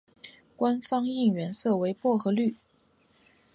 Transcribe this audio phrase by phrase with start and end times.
[0.55, 2.55] 官方应援色为薄荷绿。